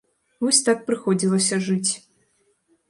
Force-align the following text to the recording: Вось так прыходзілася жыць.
Вось 0.45 0.61
так 0.69 0.81
прыходзілася 0.89 1.61
жыць. 1.67 1.91